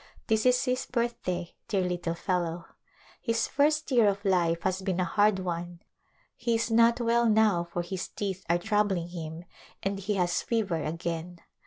This 0.25 0.47
is 0.47 0.65
his 0.65 0.87
birthday, 0.87 1.53
dear 1.67 1.83
little 1.83 2.15
fellow. 2.15 2.65
His 3.21 3.47
first 3.47 3.91
year 3.91 4.07
of 4.07 4.25
life 4.25 4.63
has 4.63 4.81
been 4.81 4.99
a 4.99 5.03
hard 5.05 5.37
one 5.37 5.77
j 5.79 5.85
he 6.37 6.55
is 6.55 6.71
not 6.71 6.99
well 6.99 7.29
now 7.29 7.65
for 7.65 7.83
his 7.83 8.07
teeth 8.07 8.43
are 8.49 8.57
troub 8.57 8.91
ling 8.93 9.09
him 9.09 9.45
and 9.83 9.99
he 9.99 10.15
has 10.15 10.41
fever 10.41 10.81
again. 10.83 11.37